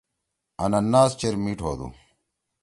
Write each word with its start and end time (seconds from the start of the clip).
آنناس 0.63 1.11
چیر 1.19 1.35
میٹ 1.43 1.59
ہودُو۔ 1.65 1.87